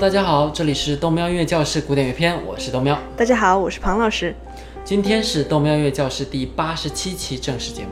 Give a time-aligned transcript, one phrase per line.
[0.00, 2.98] 大家好，这里是豆喵音乐教室古典乐篇，我是豆喵。
[3.18, 4.34] 大家好，我是庞老师。
[4.82, 7.90] 今天是豆喵音乐教室第八十七期正式节目。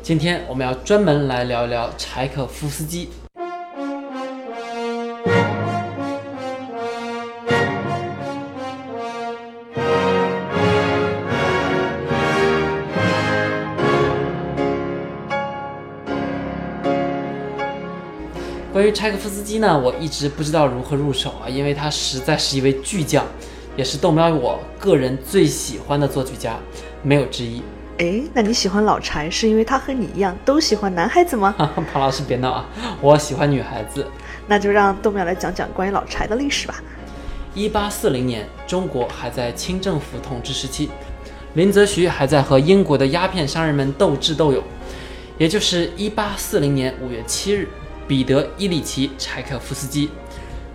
[0.00, 3.08] 今天我们要专门来聊一聊柴可夫斯基。
[18.90, 23.24] 于柴可夫斯基呢，我一直不知道如何入手啊，因为他实在是一位巨匠，
[23.76, 26.58] 也是豆苗我个人最喜欢的作曲家，
[27.02, 27.62] 没有之一。
[27.98, 31.54] 哎，那你喜欢老柴是因为他和你一样都喜欢男孩子吗？
[31.92, 32.66] 庞老师别闹啊，
[33.00, 34.04] 我喜欢女孩子。
[34.48, 36.82] 那就让豆苗来讲讲关于老柴的历史吧。
[37.54, 40.90] 一八四零年，中国还在清政府统治时期，
[41.54, 44.60] 林则徐还在和英国的鸦片商人们斗智斗勇。
[45.38, 47.68] 也就是一八四零年五月七日。
[48.06, 50.10] 彼得·伊里奇·柴可夫斯基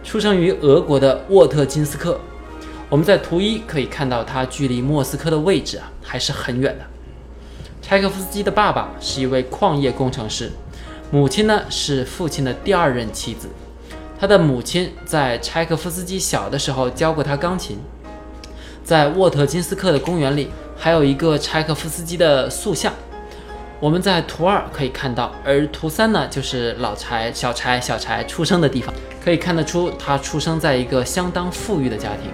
[0.04, 2.20] 出生于俄国的沃特金斯克。
[2.90, 6.86] 我们在图一可以看到，他距离莫斯科的位置啊还是很远的。
[7.82, 10.52] 柴可夫斯基的爸爸是一位矿业工程师，
[11.12, 13.50] 母亲呢是父亲的第二任妻子。
[14.20, 17.78] 他的母亲在柴可夫斯基小的时候教过他钢琴。
[18.84, 22.94] 在沃特金斯克的公园里，还有一个柴可夫斯基的塑像。
[23.82, 32.32] 我们在图二可以看到，而图三呢，就是老柴、小柴、小柴出生的地方，可以看得出他出生在一个相当富裕的家庭。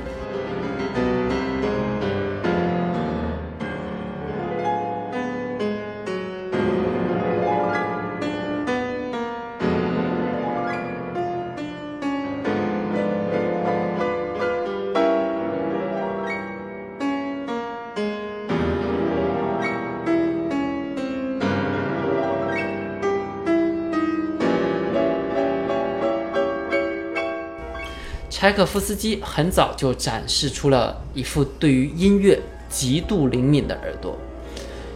[28.51, 34.17] 柴可夫斯基很早就展示出了一副对于音乐极度灵敏的耳朵，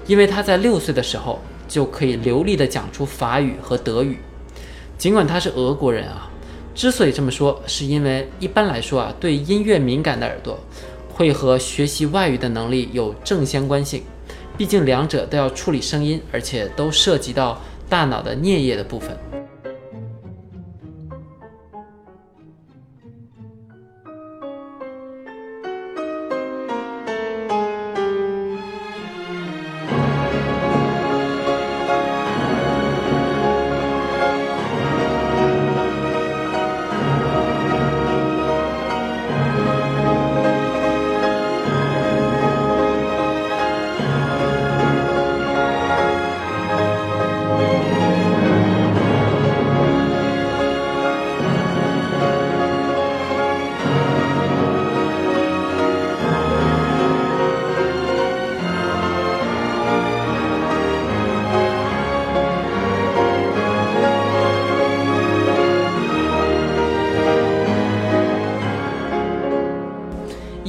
[0.07, 4.17] 因为他在六岁的时候就可以流利地讲出法语和德语。
[4.97, 6.29] 尽管他是俄国人啊，
[6.73, 10.59] 之所以这么说，是因为一般来说啊，对音乐敏感的耳朵
[11.13, 14.03] 会和学习外语的能力有正相关性，
[14.57, 19.17] 毕竟两者都要处理声音，而且都涉及到大脑的颞叶的部分。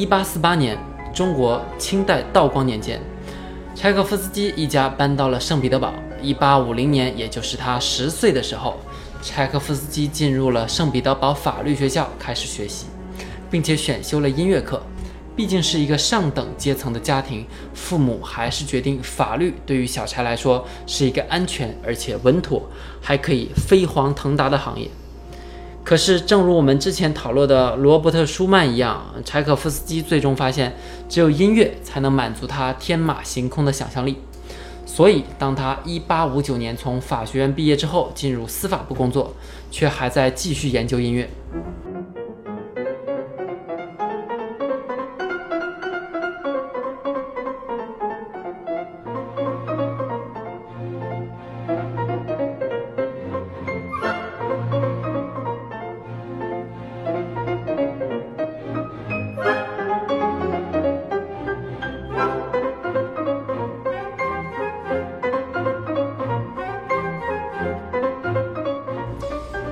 [0.06, 0.78] 一八四八年，
[1.12, 3.02] 中国清代道光年间，
[3.74, 5.92] 柴可夫斯基一家搬到了圣彼得堡。
[6.22, 8.78] 一八五零年，也就是他十岁的时候，
[9.20, 12.86] 柴可夫斯基进入了圣彼得堡法律学校开始学习，
[13.50, 14.80] 并且选修了音乐课。
[15.34, 17.44] 毕竟是一个上等阶层的家庭，
[17.74, 22.62] 父母还是决定法律对于小柴来说是一个安全而且稳妥，
[23.02, 24.88] 还可以飞黄腾达的行业。
[25.86, 30.74] 可是，正如我们之前讨论的罗伯特·舒曼一样，柴可夫斯基最终发现，
[31.08, 34.16] 只有音乐才能满足他天马行空的想象力。
[34.84, 39.32] 所以，当他1859年从法学院毕业之后，进入司法部工作，
[39.70, 41.30] 却还在继续研究音乐。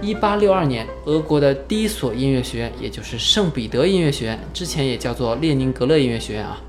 [0.05, 6.61] 一八六二年，俄国的第一所音乐学院，也就是圣彼得音乐学院，之前也叫做列宁格勒音乐学院啊，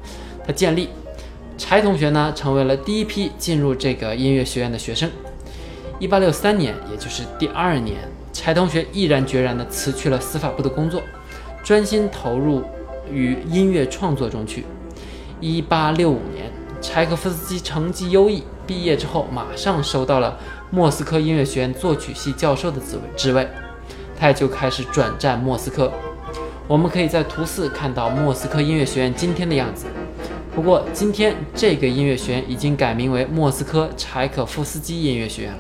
[0.48, 0.88] 它建立。
[1.58, 5.12] 柴同学呢，成为了第一批进入这个音乐学院的学生。
[6.00, 7.98] 一八六三年，也就是第二年，
[8.32, 11.02] 柴同学毅然决然地辞去了司法部的工作，
[11.62, 12.64] 专心投入
[13.12, 14.64] 于音乐创作中去。
[15.42, 16.50] 一八六五年，
[16.80, 20.40] 柴可夫斯基成绩优异，毕业之后马上收到了。
[20.72, 23.48] 莫斯科音乐学院作曲系教授的职位，职位，
[24.20, 25.92] 他也就开始转战莫斯科。
[26.68, 29.86] 我们可以在图四看到莫斯科音乐学院今天的样子。
[30.54, 35.60] 不过，今天这个音乐学院已经改名为莫斯科柴可夫斯基音乐学院了。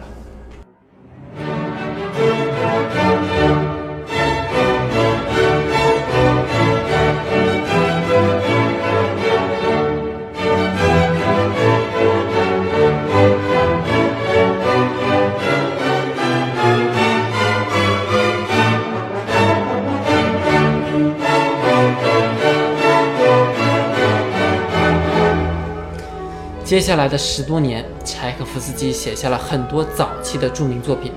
[26.76, 31.10] 接下来的十多年，柴可夫斯基写下了很多早期的著名作品。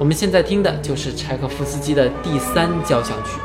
[0.00, 3.38] 我们现在听的就是柴可夫斯基的第三交响曲。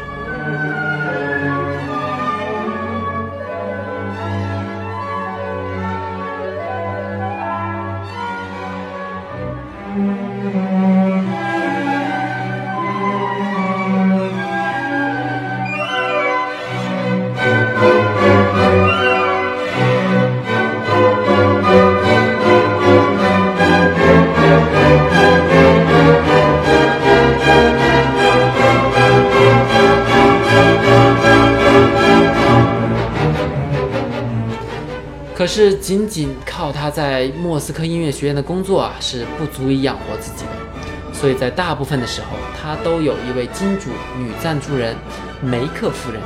[35.56, 41.14] 是，仅仅靠他在莫斯科音乐学院的工作啊，是不足以养活自己的。
[41.14, 44.94] 所以在大部分的时候，他都有一位金主女赞助人
[45.42, 46.20] 梅克夫人。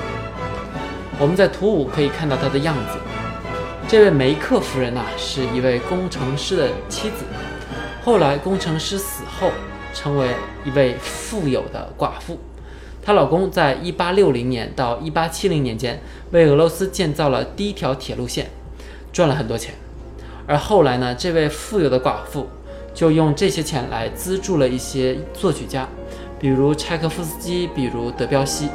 [1.20, 2.98] 我们在图五可以看到她的样子。
[3.88, 7.24] 这位梅克夫人呐，是一位工程师的妻子。
[8.04, 9.52] 后来，工程师死后，
[9.94, 10.30] 成为
[10.66, 12.40] 一位富有的寡妇。
[13.04, 16.02] 她老公在1860年到1870年间，
[16.32, 18.50] 为俄罗斯建造了第一条铁路线。
[19.12, 19.74] 赚了很多钱，
[20.48, 22.48] 而后来呢，这位富有的寡妇
[22.94, 25.88] 就用这些钱来资助了一些作曲家，
[26.40, 28.70] 比如柴可夫斯基，比如德彪西。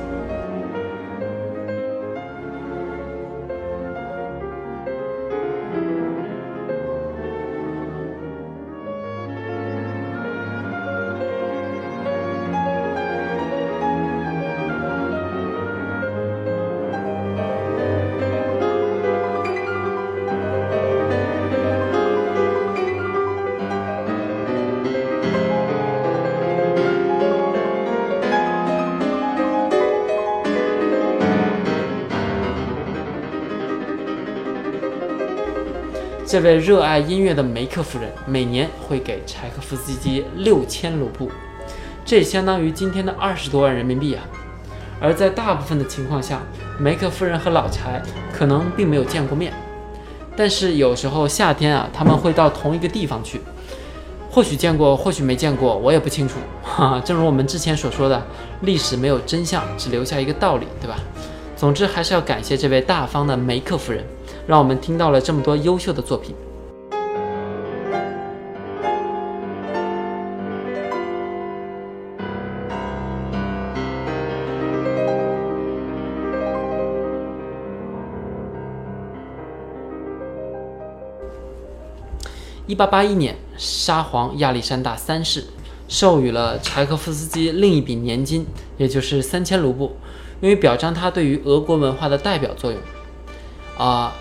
[36.35, 41.31] 这位热爱音乐的梅克夫人每年会给柴可夫斯基六千卢布，
[42.05, 44.25] 这相当于今天的二十多万人民币啊！
[45.01, 46.43] 而在大部分的情况下，
[46.77, 48.03] 梅克夫人和老柴
[48.33, 49.53] 可能并没有见过面，
[50.37, 53.41] 但是有时候夏天啊，他们会到同一个地方去，
[54.29, 56.41] 或许见过，或许没见过，我也不清楚。
[56.65, 58.21] 哈， 正如我们之前所说的，
[58.63, 60.97] 历史没有真相，只留下一个道理，对吧？
[61.55, 64.05] 总之，还是要感谢这位大方的梅克夫人。
[64.47, 66.35] 让我们听到了这么多优秀的作品。
[82.67, 85.45] 一八八一年，沙皇亚历山大三世
[85.87, 88.47] 授予了柴可夫斯基另一笔年金，
[88.79, 89.93] 也就是三千卢布，
[90.41, 92.81] 用于表彰他对于俄国文化的代表作用。
[93.77, 94.13] 啊。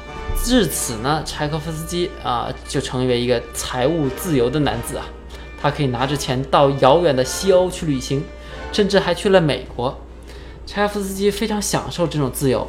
[0.43, 5.05] 至此呢，柴可夫斯基啊就成为一个财务自由的男子啊，
[5.61, 8.23] 他可以拿着钱到遥远的西欧去旅行，
[8.71, 9.97] 甚至还去了美国。
[10.65, 12.67] 柴可夫斯基非常享受这种自由，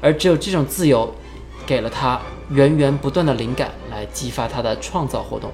[0.00, 1.14] 而只有这种自由，
[1.64, 5.50] 给了他源源不断的灵感，来激发他的创造活动。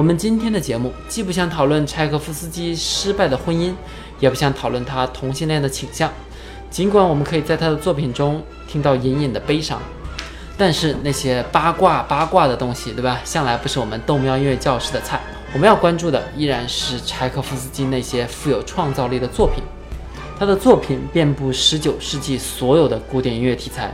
[0.00, 3.74] 我们今天的节目既不想讨论柴可夫斯基失败的婚姻，
[4.18, 6.10] 也不想讨论他同性恋的倾向。
[6.70, 9.78] 尽管我们可以在他的作品中听到隐隐的悲伤，
[10.56, 13.20] 但是那些八卦八卦的东西，对吧？
[13.26, 15.20] 向来不是我们豆喵音乐教室的菜。
[15.52, 19.62] 我们要关注的依然是柴可夫斯基那些富有创造力的作品。
[20.38, 23.92] 他的作品遍布19世纪所有的古典音乐题材，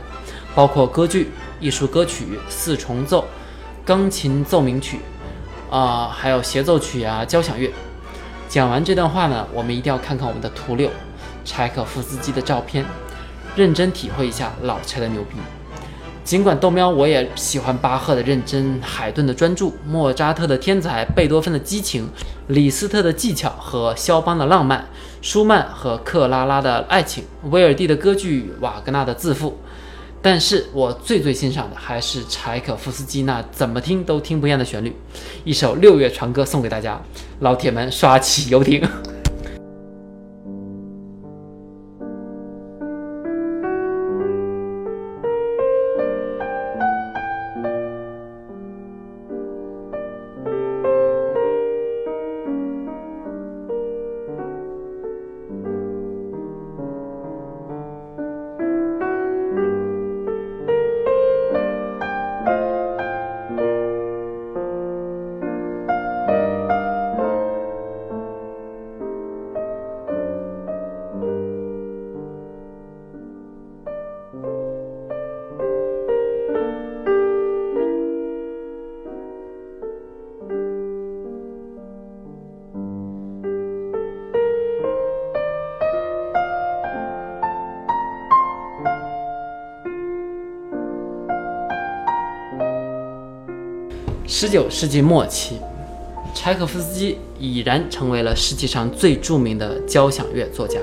[0.55, 3.25] 包括歌剧、艺术歌曲、四重奏、
[3.83, 4.99] 钢琴奏鸣曲。
[5.69, 7.71] 啊，还有协奏曲啊，交响乐。
[8.47, 10.89] 讲完这段话呢，我们一定要看看我们的图六，
[11.43, 12.85] 柴可夫斯基的照片，
[13.55, 15.35] 认真体会一下老柴的牛逼。
[16.23, 22.09] 尽管豆喵我也喜欢巴赫的认真，海顿的专注，莫扎特的天才，贝多芬的激情，
[22.47, 24.87] 李斯特的技巧和肖邦的浪漫，
[25.21, 29.57] 舒曼和克拉拉的爱情，威尔第的歌剧，瓦格纳的自负。
[30.29, 34.93] 但是我最最欣赏的还是柴可夫斯基那怎么听都听不厌的旋律，
[35.45, 37.01] 一首六月船歌送给大家，
[37.39, 38.85] 老铁们刷起游艇。
[94.29, 95.53] 十九世纪末期，
[96.33, 100.77] 柴可夫斯基已然成为了世界上最著名的交响乐作家，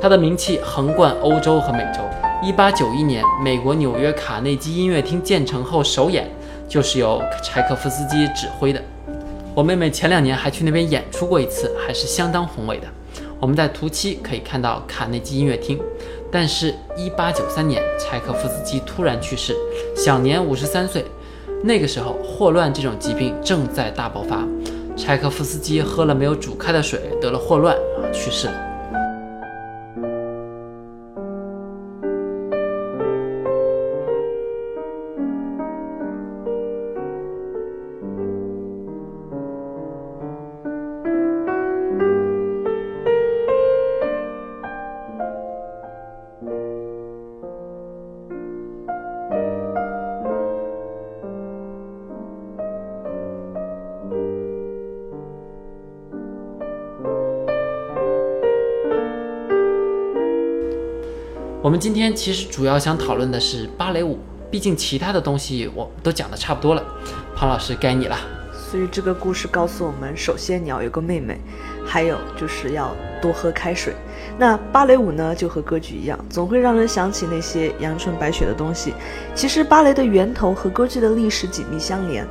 [0.00, 2.00] 他的名气横贯欧洲和美洲。
[2.40, 6.30] 一八九一年，美国纽约卡内基音乐厅建成后首演
[6.68, 8.80] 就是由柴可夫斯基指挥的。
[9.52, 12.86] 我妹妹前两年还去那边演出过一次，还是相当宏伟的。
[13.40, 15.76] 我们在图七可以看到卡内基音乐厅。
[16.30, 19.56] 但是，一八九三年，柴可夫斯基突然去世，
[19.96, 21.04] 享年五十三岁。
[21.66, 24.46] 那个时候，霍乱这种疾病正在大爆发，
[24.96, 28.65] 柴可夫斯基喝了没有煮开的水，得了霍乱啊，去世了。
[61.66, 64.20] 我们今天其实主要想讨论的是芭蕾舞，
[64.52, 66.84] 毕竟其他的东西我都讲的差不多了。
[67.34, 68.16] 庞老师该你了。
[68.52, 71.40] 所以这个故事告诉我们，首先你要有个妹妹，
[71.84, 73.96] 还有就是要多喝开水。
[74.38, 78.94] 那芭蕾舞呢，就和歌剧一样，总会让人想起那些阳春白雪的东西。
[79.34, 82.24] 其实芭蕾的源头和歌剧的历史紧密相连。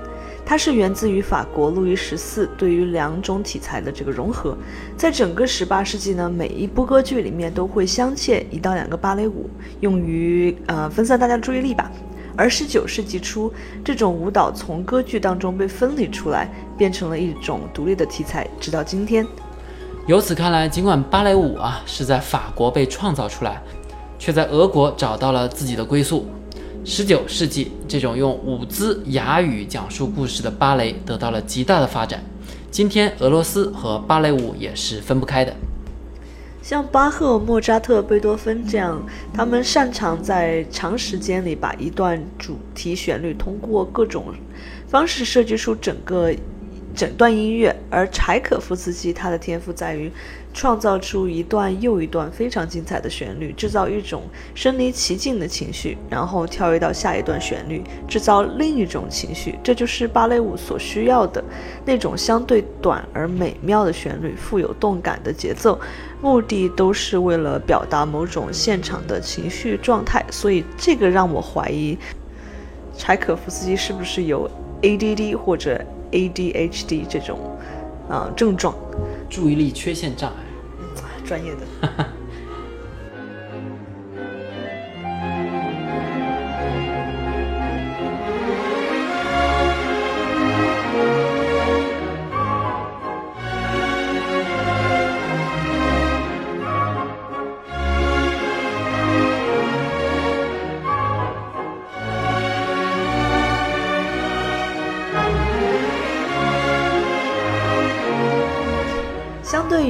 [0.46, 4.56] 它是源自于法国路易十四对于两种题材的这个融合，
[4.96, 9.50] 在整个十八世纪呢，每一部歌剧里面都会镶嵌一到两个芭蕾舞，
[9.80, 11.92] 用于呃分散大家的注意力吧。
[12.38, 13.52] 而十九世纪初，
[13.84, 19.26] 这种舞蹈从歌剧当中被分离出来，变成了一种独立的题材，直到今天。
[20.06, 23.62] 由此看来，尽管芭蕾舞啊是在法国被创造出来，
[24.20, 26.28] 却在俄国找到了自己的归宿。
[26.88, 32.24] 十九世纪，这种用舞姿哑语讲述故事的芭蕾得到了极大的发展。
[32.70, 35.52] 今天，俄罗斯和芭蕾舞也是分不开的。
[36.62, 39.02] 像巴赫、莫扎特、贝多芬这样，
[39.34, 44.26] 他们擅长在长时间里把一段主题旋律通过各种
[44.88, 46.32] 方式设计出整个。
[46.96, 50.10] 整段音乐，而柴可夫斯基他的天赋在于
[50.54, 54.24] 创造出一段又一段非常精彩的旋律，制造一种
[54.54, 59.60] 身临其境的情绪，然后跳跃到下一段旋律，制造另一种情绪。
[59.62, 61.44] 这就是芭蕾舞所需要的
[61.84, 65.78] 那种相对短而美妙的旋律，富有动感的节奏，
[66.22, 70.26] 目的都是为了表达某种现场的情绪状态。
[70.32, 71.98] 所以这个让我怀疑，
[72.98, 74.50] 柴可夫斯基是不是有
[74.82, 75.86] ADD 或者。
[76.16, 77.38] ADHD 这种，
[78.10, 78.74] 啊症状，
[79.30, 80.38] 注意力缺陷障碍，
[80.80, 80.86] 嗯，
[81.26, 82.08] 专业的。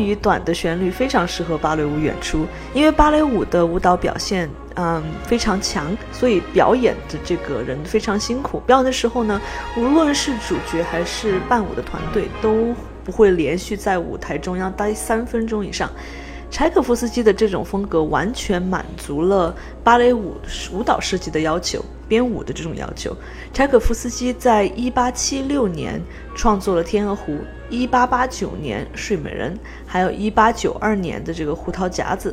[0.06, 8.60] 于短的旋律非常适合芭蕾舞演出，因为芭蕾舞的舞蹈表现，嗯，非常强，所以表演的这个人非常辛苦。
[8.68, 9.42] 表演的时候呢，
[9.78, 15.90] 无论是主角还是伴舞的团队，都不会连续在舞台中央待三分钟以上。
[16.52, 20.36] 柴可夫斯基的这种风格完全满足了芭蕾舞
[20.72, 23.16] 舞蹈设计的要求，编舞的这种要求。
[23.54, 26.02] 柴可夫斯基在1876年
[26.36, 27.38] 创作了《天鹅湖》
[27.90, 29.54] ，1889年《睡美人》，
[29.86, 32.32] 还有一八九二年的这个《胡桃夹子》，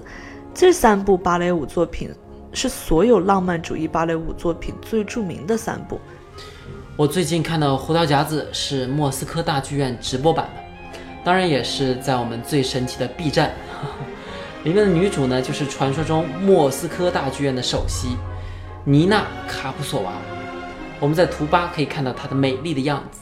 [0.54, 2.10] 这三部芭蕾舞作品
[2.52, 6.00] 是所有浪漫主义芭蕾舞作品最著名的三部。
[6.96, 13.52] 我最近看到《胡桃夹子》是莫斯科大剧院直播版的，当然也是在我们最神奇的 B 站。
[14.62, 18.16] 里面的女主呢，就是传说中莫斯科大剧院的首席
[18.84, 20.12] 妮娜卡普索娃。
[20.98, 23.20] 我们在图八可以看到她的美丽的样子，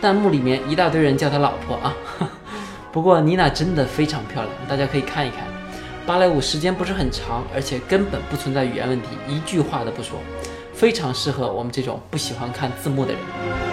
[0.00, 1.92] 弹幕里面一大堆人叫她老婆啊。
[2.92, 5.40] 不过妮娜真的非常漂亮，大家可以看一看。
[6.06, 10.20] 芭蕾舞时间不是很长，而且根本不存在语言问题，一句话都不说，
[10.72, 13.65] 非常适合我们这种不喜欢看字幕的人。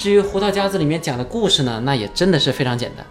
[0.00, 3.04] 至于《胡桃夹子》里面讲的故事呢，那也真的是非常简单。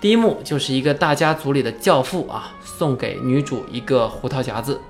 [0.00, 4.80] 第一幕就是一个大家族里的教父啊，送给女主一个胡桃夹子。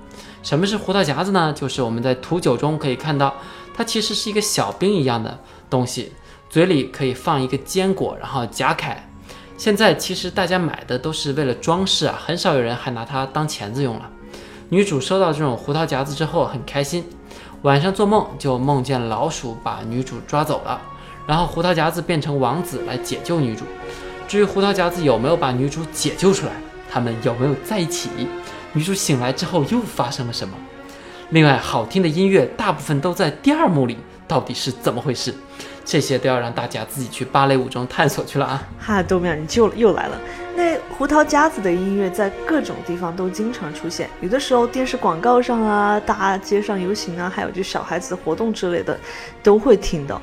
[0.41, 1.53] 什么是胡桃夹子呢？
[1.55, 3.35] 就是我们在图九中可以看到，
[3.71, 5.39] 它其实是一个小兵一样的
[5.69, 6.11] 东西，
[6.49, 9.07] 嘴里可以放一个坚果，然后夹开。
[9.59, 14.09] 现在其实大家买的都是为了装饰啊，很少有人还拿它当钳子用了。
[14.69, 17.05] 女主收到这种胡桃夹子之后很开心，
[17.61, 20.81] 晚上做梦就梦见老鼠把女主抓走了。
[21.27, 23.65] 然后胡桃夹子变成王子来解救女主。
[24.27, 26.53] 至于胡桃夹子有没有把女主解救出来，
[26.89, 28.09] 他们有没有在一起，
[28.73, 30.55] 女主醒来之后又发生了什么？
[31.29, 35.33] 另外，好听的音乐大部分都在第二幕里，到底是怎么回事？
[35.83, 38.67] 这些都要让大家自己去芭蕾舞中探索去了啊！
[38.77, 40.19] 哈，豆苗，你就又来了。
[40.53, 48.99] 那胡桃夹子的音乐在各种地方都经常出现，有的时候电视广告上啊，大街上游行啊，还有就小孩子活动之类的，
[49.41, 50.21] 都会听到。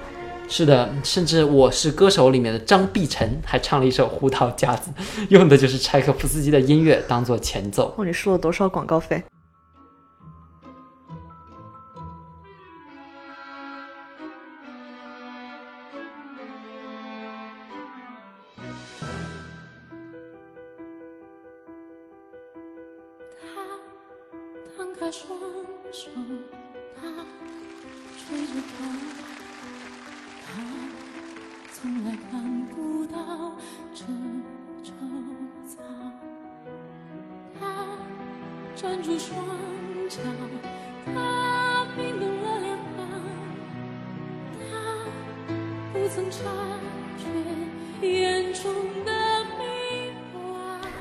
[0.57, 4.89] 是的，甚至《我是歌手》里面的张碧晨还唱了一首《胡桃夹子》，
[5.29, 7.93] 用的就是柴可夫斯基的音乐当做前奏。
[7.97, 9.21] 哦，你收了多少广告费？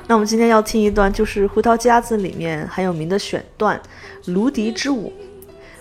[0.06, 3.80] 那我们今天要听一段，就是《胡桃夹子》里面很有名的选段
[4.32, 5.12] 《芦笛之舞》。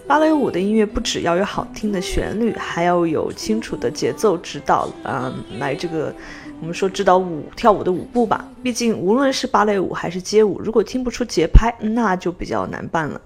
[0.08, 6.13] 芭蕾舞的音乐不只要有好听的旋律，还要有清楚的节奏指导，嗯，来这个
[6.60, 8.46] 我们说指导舞跳舞的舞步吧。
[8.62, 13.19] 毕竟无论是芭蕾舞还是街舞，如果听不出节拍，那就比较难办了。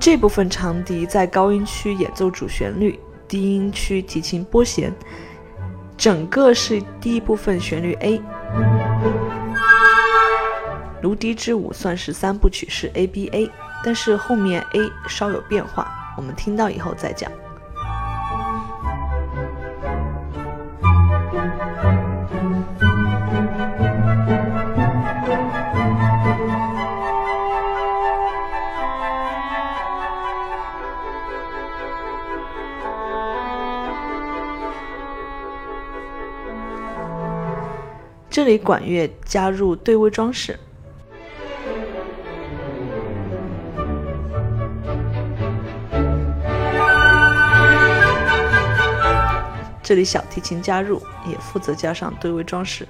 [0.00, 2.98] 这部分长笛在高音区演奏主旋律。
[3.26, 4.90] 低音区提琴拨弦，
[5.98, 8.18] 整个是第一部分旋律 A。
[11.02, 13.50] 芦笛之舞算是三部曲式 A B A，
[13.84, 17.30] 但是后面 A 稍有变化，我们听到以后再讲。
[38.48, 40.58] 里管乐加入对位装饰，
[49.82, 52.88] 这里小提琴加入，也负责加上对位装饰。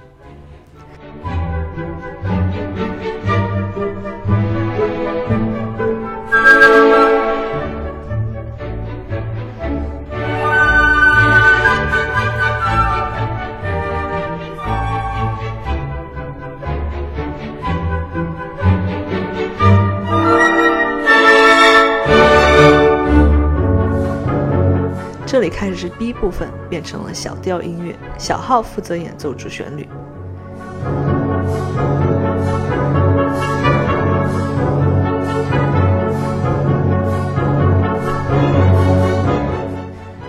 [25.59, 29.85] 开始是 b 部分变成了小调音乐小号负责演奏主旋律。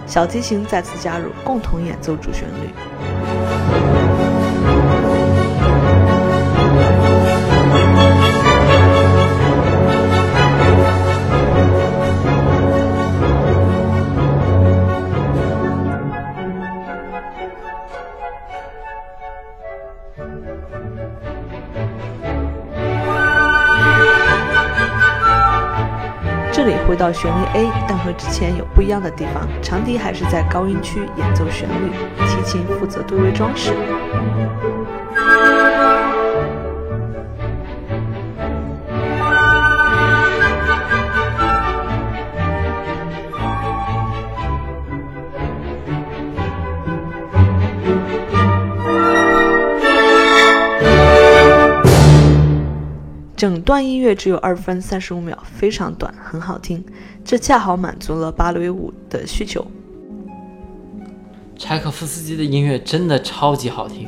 [0.04, 3.29] 小提琴再次加入共同演奏主旋律。
[27.00, 31.90] 到旋律 A，但和之前有不一样的地方，长笛还是在高音区演奏旋律，
[32.26, 33.72] 提琴负责对位装饰。
[53.40, 56.84] 整段音乐只有二分三十五秒，非常短，很好听。
[57.24, 59.66] 这恰好满足了芭蕾舞的需求。
[61.56, 64.06] 柴可夫斯基的音乐真的超级好听。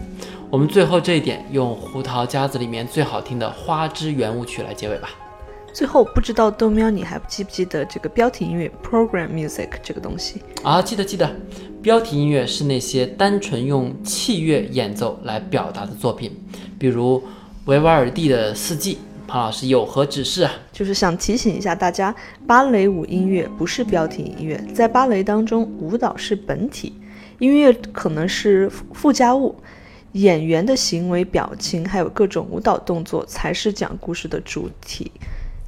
[0.51, 5.09] 我们最后这一点用《胡桃夹子》里面最好听的《花之圆舞曲》来结尾吧。
[5.73, 10.42] 最后，不知道豆喵你还记不记得这个标题音乐 （program music） 这个东西？
[10.62, 11.35] 啊，记得记得。
[11.81, 16.31] 标题音乐是那些单纯用器乐演奏来表达的作品，
[16.79, 17.25] 比如
[17.64, 18.97] 维瓦尔第的《四季》。
[19.33, 20.47] 庞老师有何指示？
[20.73, 22.14] 就是想提醒一下大家，
[22.47, 26.92] 芭蕾舞音乐不是标题音乐，在芭蕾当中，舞蹈是本体，
[27.38, 29.57] 音乐可能是附加物，
[30.12, 35.11] 演员的行为、表情还有各种舞蹈动作才是讲故事的主体。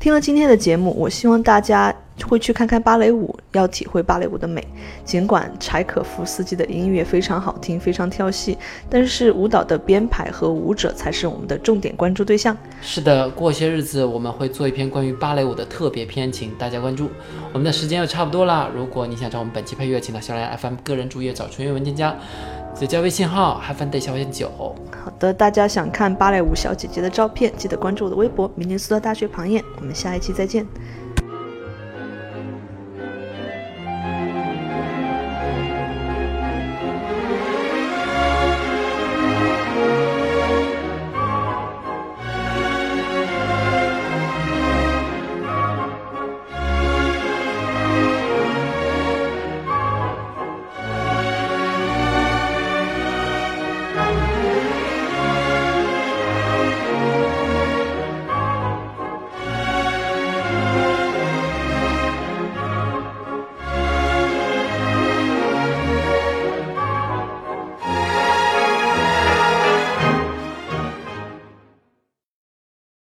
[0.05, 1.91] 听了今天的节目，我希望大家
[2.29, 4.63] 会去看看芭蕾舞，要体会芭蕾舞的美。
[5.03, 8.59] 尽管柴可夫斯基的音乐非常好听，非常跳戏，
[8.91, 12.55] 但是舞蹈的编排和舞者才是我们的重点关注对象。
[12.83, 17.09] 是的，过些日子我们会做一篇关于芭蕾舞的特别篇，请大家关注。
[17.55, 22.15] 我们的时间又差不多了，如果你想找我们本期配乐，请到小蓝 FM 个人主页找纯乐文件夹，
[22.75, 24.51] 就加微信号 have day 小点九。
[24.91, 29.63] 好的，大家想看芭蕾舞小姐姐的照片，记得关注我的微博“明天苏州大学旁演”。
[29.79, 30.67] 我们下一期再见。